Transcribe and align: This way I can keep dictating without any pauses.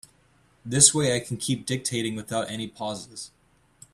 This 0.65 0.95
way 0.95 1.15
I 1.15 1.19
can 1.19 1.37
keep 1.37 1.63
dictating 1.67 2.15
without 2.15 2.49
any 2.49 2.67
pauses. 2.67 3.29